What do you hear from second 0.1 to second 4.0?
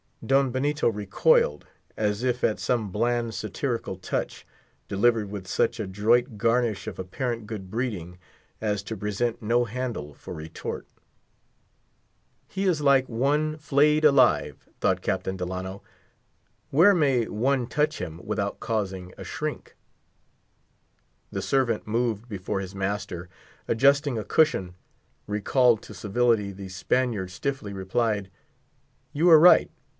Don Benito recoiled, as if at some bland satirical